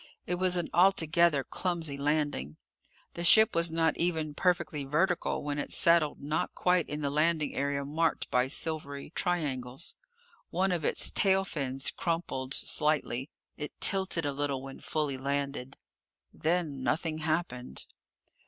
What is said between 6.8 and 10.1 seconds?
in the landing area marked by silvery triangles.